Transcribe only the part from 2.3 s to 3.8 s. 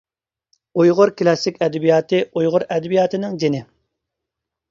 ئۇيغۇر ئەدەبىياتىنىڭ جېنى.